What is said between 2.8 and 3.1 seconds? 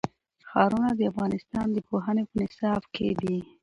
کې